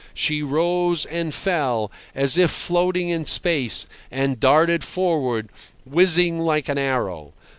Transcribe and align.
She 0.15 0.41
rose 0.41 1.05
and 1.05 1.31
fell, 1.31 1.91
as 2.15 2.35
if 2.35 2.49
floating 2.49 3.09
in 3.09 3.27
space, 3.27 3.85
and 4.09 4.39
darted 4.39 4.83
forward, 4.83 5.49
whizzing 5.85 6.39
like 6.39 6.67
an 6.69 6.79
arrow. 6.79 7.33